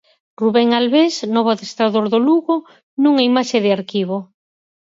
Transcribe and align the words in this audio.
Rubén 0.41 0.69
Albés, 0.79 1.13
novo 1.33 1.49
adestrador 1.51 2.05
do 2.13 2.19
Lugo, 2.27 2.55
nunha 3.01 3.25
imaxe 3.31 3.57
de 3.65 3.69
arquivo. 3.77 4.17